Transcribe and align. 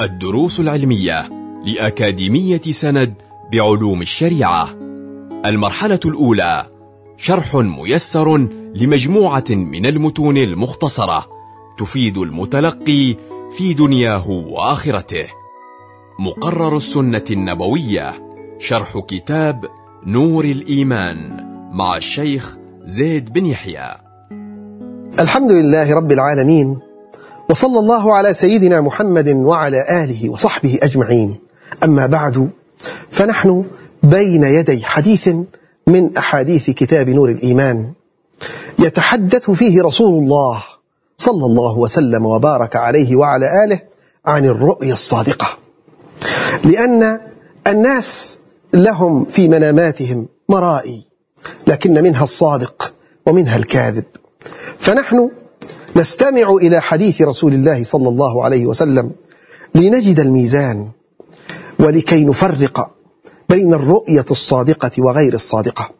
الدروس 0.00 0.60
العلمية 0.60 1.30
لأكاديمية 1.64 2.60
سند 2.60 3.14
بعلوم 3.52 4.02
الشريعة. 4.02 4.68
المرحلة 5.46 6.00
الأولى 6.04 6.66
شرح 7.16 7.54
ميسر 7.54 8.36
لمجموعة 8.74 9.44
من 9.50 9.86
المتون 9.86 10.36
المختصرة 10.36 11.26
تفيد 11.78 12.18
المتلقي 12.18 13.16
في 13.56 13.74
دنياه 13.74 14.30
وآخرته. 14.30 15.26
مقرر 16.18 16.76
السنة 16.76 17.24
النبوية 17.30 18.14
شرح 18.58 18.98
كتاب 19.08 19.64
نور 20.06 20.44
الإيمان 20.44 21.46
مع 21.72 21.96
الشيخ 21.96 22.56
زيد 22.84 23.32
بن 23.32 23.46
يحيى. 23.46 23.96
الحمد 25.20 25.52
لله 25.52 25.94
رب 25.94 26.12
العالمين 26.12 26.87
وصلى 27.50 27.78
الله 27.78 28.14
على 28.14 28.34
سيدنا 28.34 28.80
محمد 28.80 29.28
وعلى 29.28 30.04
آله 30.04 30.30
وصحبه 30.30 30.78
أجمعين. 30.82 31.38
أما 31.84 32.06
بعد 32.06 32.50
فنحن 33.10 33.64
بين 34.02 34.44
يدي 34.44 34.84
حديث 34.84 35.28
من 35.86 36.16
أحاديث 36.16 36.70
كتاب 36.70 37.08
نور 37.08 37.30
الإيمان. 37.30 37.92
يتحدث 38.78 39.50
فيه 39.50 39.82
رسول 39.82 40.24
الله 40.24 40.62
صلى 41.16 41.46
الله 41.46 41.78
وسلم 41.78 42.26
وبارك 42.26 42.76
عليه 42.76 43.16
وعلى 43.16 43.64
آله 43.64 43.80
عن 44.26 44.44
الرؤيا 44.44 44.92
الصادقة. 44.92 45.46
لأن 46.64 47.20
الناس 47.66 48.38
لهم 48.74 49.24
في 49.24 49.48
مناماتهم 49.48 50.28
مرائي 50.48 51.04
لكن 51.66 52.02
منها 52.02 52.24
الصادق 52.24 52.92
ومنها 53.26 53.56
الكاذب. 53.56 54.04
فنحن 54.78 55.30
نستمع 55.98 56.56
إلى 56.62 56.80
حديث 56.80 57.22
رسول 57.22 57.54
الله 57.54 57.84
صلى 57.84 58.08
الله 58.08 58.44
عليه 58.44 58.66
وسلم 58.66 59.12
لنجد 59.74 60.20
الميزان 60.20 60.88
ولكي 61.78 62.24
نفرق 62.24 62.90
بين 63.48 63.74
الرؤية 63.74 64.24
الصادقة 64.30 64.90
وغير 64.98 65.34
الصادقة. 65.34 65.90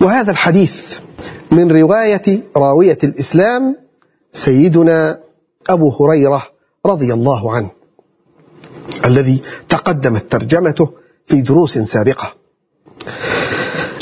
وهذا 0.00 0.30
الحديث 0.30 0.98
من 1.50 1.72
رواية 1.72 2.42
راوية 2.56 2.98
الإسلام 3.04 3.76
سيدنا 4.32 5.20
أبو 5.68 5.88
هريرة 6.00 6.42
رضي 6.86 7.12
الله 7.12 7.52
عنه 7.54 7.70
الذي 9.04 9.40
تقدمت 9.68 10.32
ترجمته 10.32 10.90
في 11.26 11.40
دروس 11.40 11.78
سابقة. 11.78 12.34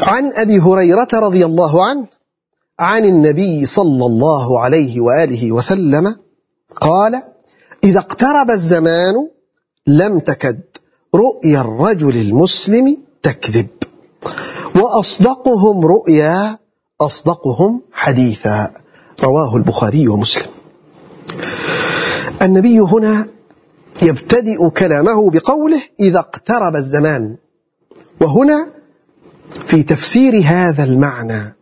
عن 0.03 0.33
أبي 0.37 0.59
هريرة 0.59 1.09
رضي 1.15 1.45
الله 1.45 1.87
عنه 1.89 2.07
عن 2.83 3.05
النبي 3.05 3.67
صلى 3.67 4.07
الله 4.07 4.61
عليه 4.61 5.01
وآله 5.01 5.53
وسلم 5.53 6.17
قال 6.81 7.23
إذا 7.85 7.99
اقترب 7.99 8.51
الزمان 8.51 9.15
لم 9.87 10.19
تكد 10.19 10.61
رؤيا 11.15 11.61
الرجل 11.61 12.17
المسلم 12.17 12.97
تكذب 13.23 13.69
وأصدقهم 14.75 15.87
رؤيا 15.87 16.59
أصدقهم 17.01 17.83
حديثا. 17.93 18.71
رواه 19.23 19.57
البخاري 19.57 20.09
ومسلم. 20.09 20.51
النبي 22.43 22.81
هنا 22.81 23.27
يبتدئ 24.03 24.71
كلامه 24.71 25.31
بقوله 25.31 25.83
إذا 26.01 26.19
اقترب 26.19 26.77
الزمان. 26.77 27.37
وهنا 28.21 28.69
في 29.67 29.83
تفسير 29.83 30.43
هذا 30.45 30.85
المعنى 30.85 31.62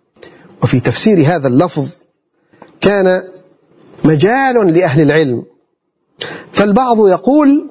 وفي 0.62 0.80
تفسير 0.80 1.18
هذا 1.18 1.48
اللفظ 1.48 1.88
كان 2.80 3.22
مجال 4.04 4.72
لأهل 4.74 5.00
العلم. 5.02 5.42
فالبعض 6.52 7.08
يقول 7.08 7.70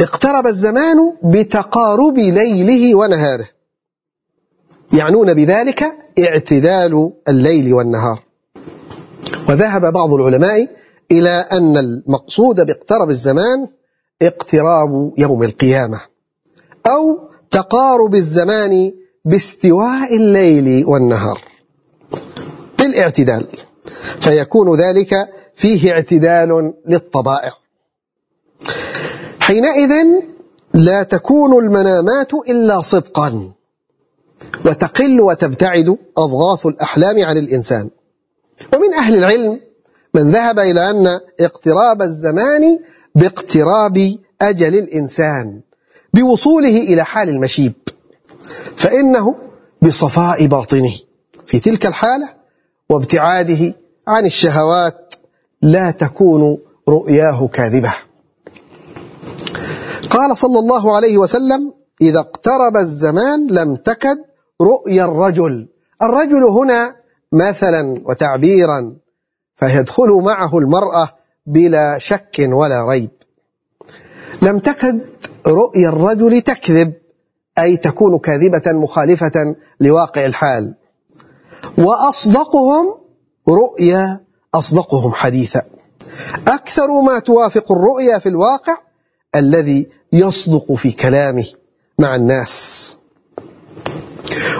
اقترب 0.00 0.46
الزمان 0.46 0.96
بتقارب 1.24 2.18
ليله 2.18 2.94
ونهاره. 2.94 3.48
يعنون 4.92 5.34
بذلك 5.34 5.84
اعتدال 6.18 7.12
الليل 7.28 7.74
والنهار. 7.74 8.22
وذهب 9.48 9.92
بعض 9.92 10.12
العلماء 10.12 10.68
إلى 11.12 11.30
أن 11.30 11.76
المقصود 11.76 12.66
باقترب 12.66 13.08
الزمان 13.08 13.68
اقتراب 14.22 15.12
يوم 15.18 15.42
القيامة 15.42 16.00
أو 16.86 17.28
تقارب 17.50 18.14
الزمان 18.14 18.92
باستواء 19.24 20.16
الليل 20.16 20.86
والنهار. 20.86 21.51
بالاعتدال 22.92 23.46
فيكون 24.20 24.80
ذلك 24.80 25.14
فيه 25.54 25.92
اعتدال 25.92 26.74
للطبائع. 26.86 27.52
حينئذ 29.40 29.92
لا 30.74 31.02
تكون 31.02 31.64
المنامات 31.64 32.34
إلا 32.34 32.82
صدقا. 32.82 33.52
وتقل 34.66 35.20
وتبتعد 35.20 35.96
أضغاث 36.16 36.66
الأحلام 36.66 37.24
عن 37.24 37.36
الإنسان. 37.36 37.90
ومن 38.74 38.94
أهل 38.94 39.14
العلم 39.14 39.60
من 40.14 40.30
ذهب 40.30 40.58
إلى 40.58 40.90
أن 40.90 41.20
اقتراب 41.40 42.02
الزمان 42.02 42.78
باقتراب 43.14 44.16
أجل 44.42 44.74
الإنسان 44.74 45.60
بوصوله 46.14 46.78
إلى 46.78 47.04
حال 47.04 47.28
المشيب. 47.28 47.72
فإنه 48.76 49.34
بصفاء 49.82 50.46
باطنه. 50.46 50.94
في 51.46 51.60
تلك 51.60 51.86
الحالة 51.86 52.41
وابتعاده 52.92 53.74
عن 54.08 54.26
الشهوات 54.26 55.14
لا 55.62 55.90
تكون 55.90 56.58
رؤياه 56.88 57.48
كاذبة. 57.48 57.94
قال 60.10 60.36
صلى 60.36 60.58
الله 60.58 60.96
عليه 60.96 61.18
وسلم 61.18 61.72
إذا 62.00 62.20
اقترب 62.20 62.76
الزمان 62.76 63.46
لم 63.50 63.76
تكد 63.76 64.18
رؤيا 64.60 65.04
الرجل. 65.04 65.68
الرجل 66.02 66.44
هنا 66.44 66.94
مثلا 67.32 68.02
وتعبيرا 68.04 68.96
فيدخل 69.56 70.22
معه 70.24 70.58
المرأة 70.58 71.14
بلا 71.46 71.98
شك 71.98 72.36
ولا 72.38 72.86
ريب. 72.88 73.10
لم 74.42 74.58
تكد 74.58 75.00
رؤيا 75.46 75.88
الرجل 75.88 76.40
تكذب 76.40 76.92
أي 77.58 77.76
تكون 77.76 78.18
كاذبة 78.18 78.72
مخالفة 78.72 79.56
لواقع 79.80 80.24
الحال. 80.24 80.74
وأصدقهم 81.78 82.94
رؤيا 83.48 84.20
أصدقهم 84.54 85.12
حديثا. 85.12 85.62
أكثر 86.48 87.00
ما 87.00 87.18
توافق 87.18 87.72
الرؤيا 87.72 88.18
في 88.18 88.28
الواقع 88.28 88.76
الذي 89.36 89.88
يصدق 90.12 90.72
في 90.72 90.92
كلامه 90.92 91.46
مع 91.98 92.14
الناس. 92.14 92.96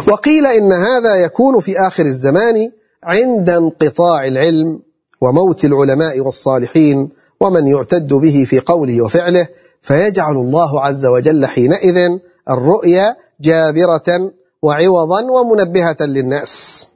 وقيل 0.09 0.47
إن 0.47 0.73
هذا 0.73 1.15
يكون 1.15 1.61
في 1.61 1.79
آخر 1.79 2.07
الزمان 2.07 2.71
عند 3.05 3.51
انقطاع 3.51 4.27
العلم 4.27 4.81
وموت 5.21 5.65
العلماء 5.65 6.21
والصالحين 6.21 7.09
ومن 7.41 7.67
يعتد 7.67 8.09
به 8.09 8.45
في 8.49 8.61
قوله 8.61 9.03
وفعله 9.03 9.49
فيجعل 9.83 10.37
الله 10.37 10.81
عز 10.81 11.07
وجل 11.07 11.47
حينئذ 11.47 12.19
الرؤيا 12.51 13.17
جابرة 13.41 14.33
وعوضا 14.63 15.23
ومنبهة 15.23 15.97
للناس. 16.01 16.89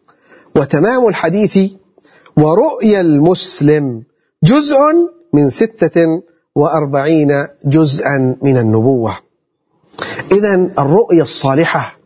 وتمام 0.56 1.08
الحديث 1.08 1.58
ورؤيا 2.36 3.00
المسلم 3.00 4.02
جزء 4.44 4.78
من 5.32 5.50
ستة 5.50 6.22
وأربعين 6.54 7.46
جزءا 7.64 8.36
من 8.42 8.56
النبوة. 8.56 9.12
إذا 10.32 10.54
الرؤيا 10.54 11.22
الصالحة 11.22 11.98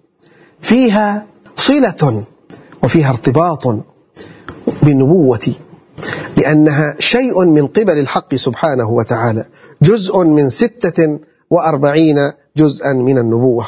فيها 0.60 1.26
صلة 1.56 2.24
وفيها 2.82 3.10
ارتباط 3.10 3.66
بالنبوة 4.82 5.54
لأنها 6.36 6.96
شيء 6.98 7.44
من 7.44 7.66
قبل 7.66 7.98
الحق 7.98 8.34
سبحانه 8.34 8.90
وتعالى 8.90 9.44
جزء 9.82 10.24
من 10.24 10.50
ستة 10.50 11.18
وأربعين 11.50 12.16
جزءا 12.56 12.92
من 12.92 13.18
النبوة. 13.18 13.66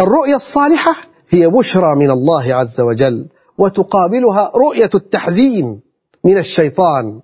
الرؤيا 0.00 0.36
الصالحة 0.36 0.92
هي 1.28 1.48
بشرى 1.48 1.94
من 1.94 2.10
الله 2.10 2.54
عز 2.54 2.80
وجل 2.80 3.28
وتقابلها 3.58 4.52
رؤية 4.54 4.90
التحزين 4.94 5.80
من 6.24 6.38
الشيطان 6.38 7.20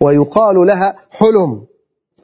ويقال 0.00 0.66
لها 0.66 0.96
حلم. 1.10 1.66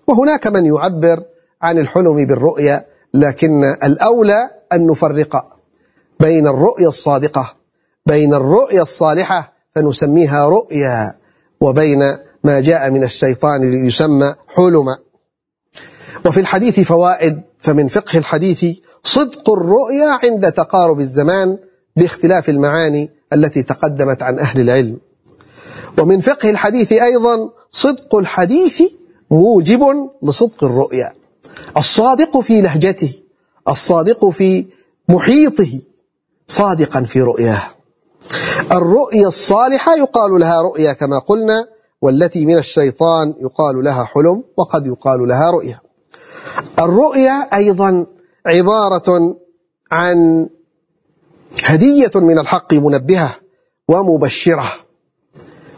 وهناك 0.09 0.47
من 0.47 0.67
يعبر 0.67 1.23
عن 1.63 1.79
الحلم 1.79 2.27
بالرؤيا 2.27 2.87
لكن 3.15 3.65
الأولى 3.65 4.51
أن 4.73 4.87
نفرق 4.87 5.47
بين 6.21 6.47
الرؤيا 6.47 6.89
الصادقة 6.89 7.55
بين 8.07 8.35
الرؤيا 8.35 8.83
الصالحة 8.83 9.53
فنسميها 9.75 10.49
رؤيا 10.49 11.15
وبين 11.61 11.99
ما 12.45 12.61
جاء 12.61 12.91
من 12.91 13.05
الشيطان 13.05 13.71
ليسمى 13.71 14.35
حلم. 14.49 14.97
وفي 16.27 16.41
الحديث 16.41 16.81
فوائد 16.81 17.43
فمن 17.59 17.89
فقه 17.89 18.19
الحديث 18.19 18.65
صدق 19.03 19.51
الرؤيا 19.51 20.19
عند 20.23 20.53
تقارب 20.53 21.01
الزمان 21.01 21.59
باختلاف 21.97 22.49
المعاني 22.49 23.11
التي 23.35 23.63
تقدمت 23.63 24.23
عن 24.23 24.39
أهل 24.39 24.61
العلم. 24.61 24.99
ومن 25.99 26.21
فقه 26.21 26.51
الحديث 26.51 26.93
أيضا 26.93 27.51
صدق 27.71 28.15
الحديث 28.15 28.83
موجب 29.31 30.11
لصدق 30.23 30.65
الرؤيا. 30.65 31.13
الصادق 31.77 32.41
في 32.41 32.61
لهجته 32.61 33.21
الصادق 33.69 34.29
في 34.29 34.67
محيطه 35.09 35.81
صادقا 36.47 37.03
في 37.03 37.21
رؤياه. 37.21 37.63
الرؤيا 38.73 39.29
الصالحة 39.29 39.97
يقال 39.97 40.41
لها 40.41 40.63
رؤيا 40.63 40.93
كما 40.93 41.19
قلنا 41.19 41.67
والتي 42.03 42.47
من 42.47 42.59
الشيطان 42.59 43.35
يقال 43.41 43.85
لها 43.85 44.05
حلم 44.05 44.45
وقد 44.57 44.87
يقال 44.87 45.29
لها 45.29 45.51
رؤيا. 45.51 45.81
الرؤيا 46.79 47.49
أيضا 47.55 48.07
عبارة 48.47 49.37
عن 49.93 50.49
هدية 51.63 52.11
من 52.15 52.39
الحق 52.39 52.75
منبهة 52.75 53.37
ومبشرة. 53.89 54.73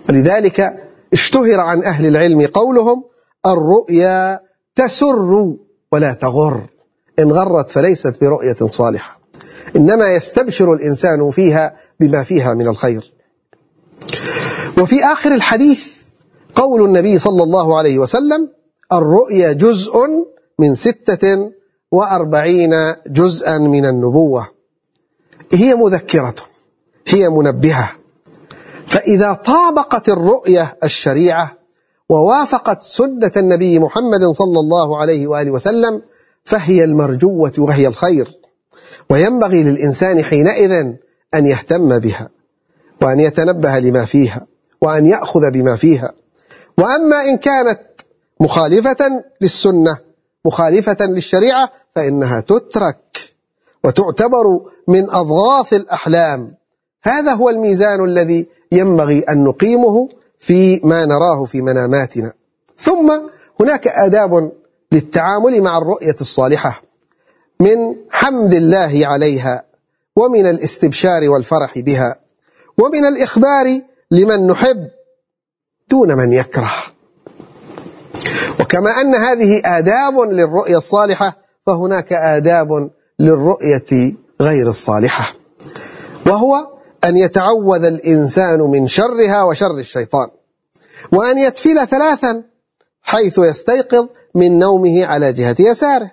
ولذلك 0.09 0.75
اشتهر 1.13 1.61
عن 1.61 1.85
أهل 1.85 2.07
العلم 2.07 2.47
قولهم 2.47 3.05
الرؤيا 3.47 4.41
تسر 4.75 5.55
ولا 5.93 6.13
تغر. 6.13 6.67
إن 7.19 7.33
غرت 7.33 7.71
فليست 7.71 8.21
برؤية 8.21 8.57
صالحة. 8.71 9.19
إنما 9.77 10.09
يستبشر 10.09 10.73
الإنسان 10.73 11.31
فيها 11.31 11.77
بما 12.01 12.23
فيها 12.23 12.55
من 12.55 12.69
الخير. 12.69 13.13
وفي 14.79 15.05
آخر 15.05 15.35
الحديث 15.35 15.87
قول 16.55 16.85
النبي 16.85 17.19
صلى 17.19 17.43
الله 17.43 17.79
عليه 17.79 17.99
وسلم 17.99 18.49
الرؤيا 18.93 19.53
جزء 19.53 19.93
من 20.59 20.75
ستة 20.75 21.51
وأربعين 21.93 22.95
جزءا 23.07 23.59
من 23.59 23.85
النبوة. 23.85 24.56
هي 25.53 25.75
مذكرة 25.75 26.35
هي 27.07 27.29
منبهة. 27.29 27.91
فإذا 28.87 29.33
طابقت 29.33 30.09
الرؤية 30.09 30.77
الشريعة 30.85 31.53
ووافقت 32.09 32.83
سنة 32.83 33.33
النبي 33.37 33.79
محمد 33.79 34.31
صلى 34.33 34.61
الله 34.61 34.99
عليه 34.99 35.27
وآله 35.27 35.51
وسلم 35.51 36.03
فهي 36.45 36.85
المرجوة 36.85 37.53
وهي 37.59 37.87
الخير. 37.87 38.39
وينبغي 39.11 39.63
للإنسان 39.63 40.25
حينئذ 40.25 40.73
أن 41.35 41.47
يهتم 41.47 41.99
بها 41.99 42.29
وأن 43.03 43.21
يتنبه 43.21 43.79
لما 43.79 44.05
فيها 44.05 44.47
وأن 44.81 45.07
يأخذ 45.07 45.51
بما 45.51 45.77
فيها. 45.77 46.13
وأما 46.79 47.23
إن 47.23 47.37
كانت 47.37 47.81
مخالفة 48.41 48.97
للسنة 49.41 49.99
مخالفة 50.45 50.97
للشريعة 51.01 51.71
فإنها 51.97 52.41
تترك. 52.41 53.36
وتعتبر 53.87 54.45
من 54.89 55.11
أضغاث 55.11 55.73
الأحلام. 55.73 56.55
هذا 57.03 57.33
هو 57.33 57.51
الميزان 57.51 58.05
الذي 58.05 58.47
ينبغي 58.73 59.19
أن 59.19 59.45
نقيمه 59.45 60.09
في 60.39 60.81
ما 60.85 61.05
نراه 61.05 61.45
في 61.45 61.63
مناماتنا. 61.63 62.33
ثم 62.79 63.21
هناك 63.61 63.89
آداب 63.89 64.53
للتعامل 64.93 65.63
مع 65.63 65.79
الرؤية 65.79 66.17
الصالحة. 66.21 66.83
من 67.61 67.97
حمد 68.11 68.55
الله 68.55 69.01
عليها 69.07 69.65
ومن 70.17 70.47
الاستبشار 70.47 71.31
والفرح 71.31 71.79
بها 71.79 72.17
ومن 72.79 73.05
الإخبار 73.05 73.81
لمن 74.11 74.47
نحب 74.47 74.89
دون 75.89 76.17
من 76.17 76.33
يكره. 76.33 76.73
وكما 78.61 78.91
أن 78.91 79.15
هذه 79.15 79.63
آداب 79.65 80.21
للرؤية 80.21 80.77
الصالحة 80.77 81.37
فهناك 81.67 82.13
آداب 82.13 82.91
للرؤية 83.21 84.15
غير 84.41 84.69
الصالحة. 84.69 85.35
وهو 86.27 86.55
أن 87.05 87.17
يتعوذ 87.17 87.85
الإنسان 87.85 88.61
من 88.61 88.87
شرها 88.87 89.43
وشر 89.43 89.79
الشيطان 89.79 90.29
وأن 91.13 91.39
يتفل 91.39 91.87
ثلاثا 91.87 92.43
حيث 93.03 93.39
يستيقظ 93.39 94.09
من 94.35 94.59
نومه 94.59 95.05
على 95.05 95.33
جهة 95.33 95.57
يساره 95.61 96.13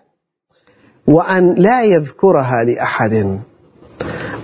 وأن 1.07 1.55
لا 1.55 1.83
يذكرها 1.83 2.63
لأحد 2.63 3.39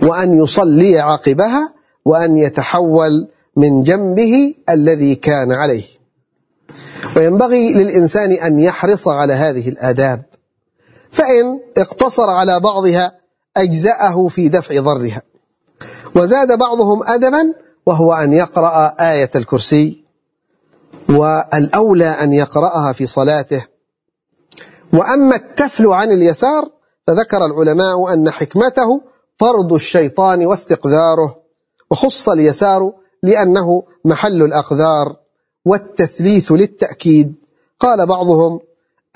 وأن 0.01 0.43
يصلي 0.43 0.99
عقبها 0.99 1.73
وأن 2.05 2.37
يتحول 2.37 3.27
من 3.55 3.83
جنبه 3.83 4.53
الذي 4.69 5.15
كان 5.15 5.51
عليه. 5.51 5.85
وينبغي 7.15 7.73
للإنسان 7.73 8.31
أن 8.31 8.59
يحرص 8.59 9.07
على 9.07 9.33
هذه 9.33 9.69
الآداب 9.69 10.28
فإن 11.11 11.59
اقتصر 11.77 12.29
على 12.29 12.59
بعضها 12.59 13.19
أجزأه 13.57 14.27
في 14.27 14.49
دفع 14.49 14.79
ضرها. 14.79 15.21
وزاد 16.15 16.57
بعضهم 16.57 16.99
أدبا 17.07 17.53
وهو 17.85 18.13
أن 18.13 18.33
يقرأ 18.33 18.95
آية 18.99 19.29
الكرسي 19.35 20.05
والأولى 21.09 22.09
أن 22.09 22.33
يقرأها 22.33 22.93
في 22.93 23.05
صلاته. 23.05 23.65
وأما 24.93 25.35
التفل 25.35 25.87
عن 25.87 26.11
اليسار 26.11 26.71
فذكر 27.07 27.45
العلماء 27.45 28.13
أن 28.13 28.31
حكمته 28.31 29.01
طرد 29.39 29.73
الشيطان 29.73 30.45
واستقذاره 30.45 31.35
وخص 31.91 32.29
اليسار 32.29 32.93
لأنه 33.23 33.83
محل 34.05 34.41
الأقذار 34.43 35.15
والتثليث 35.65 36.51
للتأكيد. 36.51 37.35
قال 37.79 38.05
بعضهم 38.05 38.59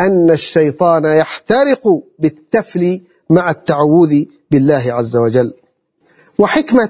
أن 0.06 0.32
الشيطان 0.32 1.06
يحترق 1.06 1.84
بالتفل 2.20 3.02
مع 3.30 3.52
التعوذ 3.52 4.14
بالله 4.52 4.84
عز 4.88 5.18
وجل. 5.18 5.54
وحكمة 6.38 6.90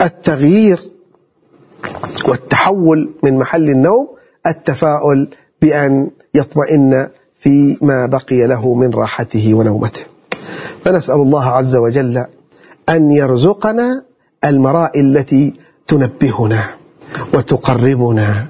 التغيير 0.00 0.80
والتحول 2.28 3.14
من 3.22 3.36
محل 3.38 3.68
النوم 3.68 4.08
التفاؤل 4.46 5.28
بأن 5.62 6.10
يطمئن 6.34 7.08
فيما 7.38 8.06
بقي 8.06 8.46
له 8.46 8.74
من 8.74 8.94
راحته 8.94 9.54
ونومته. 9.54 10.04
فنسأل 10.84 11.14
الله 11.14 11.46
عز 11.48 11.76
وجل 11.76 12.24
أن 12.88 13.10
يرزقنا 13.10 14.04
المرائي 14.44 15.00
التي 15.00 15.54
تنبهنا 15.86 16.64
وتقربنا 17.34 18.46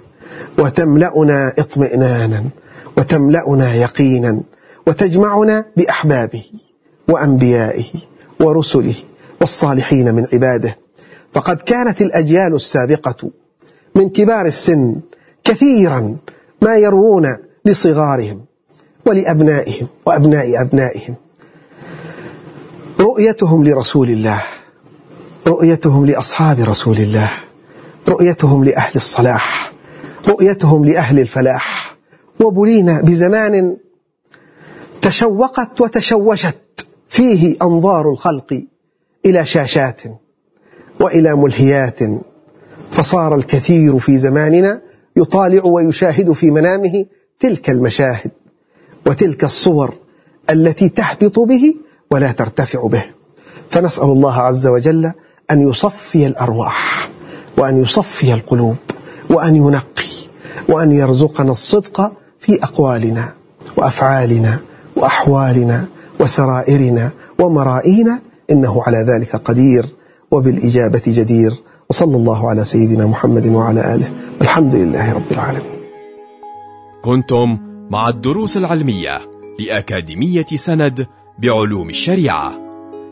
وتملأنا 0.59 1.53
اطمئنانا 1.59 2.45
وتملأنا 2.97 3.75
يقينا 3.75 4.41
وتجمعنا 4.87 5.65
بأحبابه 5.77 6.45
وأنبيائه 7.09 7.85
ورسله 8.41 8.95
والصالحين 9.41 10.15
من 10.15 10.27
عباده. 10.33 10.79
فقد 11.33 11.57
كانت 11.57 12.03
الأجيال 12.03 12.55
السابقة 12.55 13.31
من 13.95 14.09
كبار 14.09 14.47
السن 14.47 15.01
كثيرا 15.45 16.17
ما 16.63 16.77
يروون 16.77 17.37
لصغارهم 17.65 18.45
ولأبنائهم 19.07 19.89
وأبناء 20.07 20.63
أبنائهم. 20.63 21.15
رؤيتهم 23.01 23.65
لرسول 23.65 24.11
الله 24.11 24.43
رؤيتهم 25.47 26.07
لأصحاب 26.07 26.61
رسول 26.61 26.97
الله 26.97 27.31
رؤيتهم 28.09 28.65
لأهل 28.65 28.93
الصلاح 28.97 29.73
رؤيتهم 30.29 30.85
لأهل 30.85 31.21
الفلاح. 31.21 31.94
وبلينا 32.41 33.01
بزمان 33.01 33.77
تشوقت 35.03 35.81
وتشوشت 35.81 36.87
فيه 37.09 37.57
أنظار 37.63 38.11
الخلق 38.11 38.65
إلى 39.27 39.47
شاشات 39.47 40.03
وإلى 41.01 41.35
ملهيات. 41.35 41.99
فصار 42.91 43.35
الكثير 43.35 43.99
في 43.99 44.19
زماننا 44.19 44.81
يطالع 45.17 45.65
ويشاهد 45.65 46.33
في 46.33 46.51
منامه 46.51 47.05
تلك 47.41 47.71
المشاهد 47.71 48.31
وتلك 49.07 49.45
الصور 49.45 49.95
التي 50.51 50.89
تهبط 50.89 51.39
به 51.39 51.75
ولا 52.11 52.33
ترتفع 52.33 52.87
به. 52.87 53.05
فنسأل 53.71 54.05
الله 54.05 54.35
عز 54.35 54.67
وجل 54.67 55.13
أن 55.51 55.69
يصفي 55.69 56.27
الأرواح 56.27 57.11
وأن 57.59 57.83
يصفي 57.83 58.35
القلوب 58.35 58.77
وأن 59.31 59.57
ينقي 59.57 60.05
وأن 60.69 60.93
يرزقنا 60.93 61.53
الصدق 61.53 62.13
في 62.45 62.53
أقوالنا 62.63 63.35
وأفعالنا 63.77 64.59
وأحوالنا 64.97 65.79
وسرائرنا 66.21 67.11
ومرائينا 67.39 68.21
إنه 68.51 68.83
على 68.83 68.99
ذلك 69.11 69.37
قدير 69.37 69.87
وبالإجابة 70.31 71.03
جدير. 71.07 71.53
وصلى 71.91 72.17
الله 72.17 72.49
على 72.51 72.65
سيدنا 72.65 73.07
محمد 73.07 73.49
وعلى 73.49 73.95
آله. 73.95 74.09
والحمد 74.41 74.75
لله 74.75 75.13
رب 75.13 75.31
العالمين. 75.33 75.79
كنتم 77.05 77.59
مع 77.91 78.09
الدروس 78.09 78.57
العلمية 78.57 79.21
لأكاديمية 79.61 80.47
سند 80.55 81.07
بعلوم 81.39 81.89
الشريعة. 81.89 82.53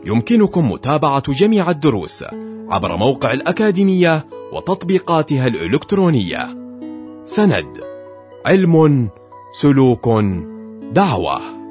يمكنكم 0.05 0.71
متابعة 0.71 1.31
جميع 1.31 1.69
الدروس 1.69 2.25
عبر 2.69 2.97
موقع 2.97 3.33
الأكاديمية 3.33 4.25
وتطبيقاتها 4.53 5.47
الإلكترونية. 5.47 6.39
سند 7.25 7.65
علم 8.45 9.09
سلوك 9.55 10.09
دعوة. 10.93 11.62